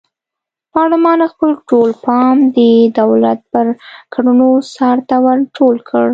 [0.73, 2.57] پارلمان خپل ټول پام د
[2.99, 3.65] دولت پر
[4.13, 6.05] کړنو څار ته ور ټول کړ.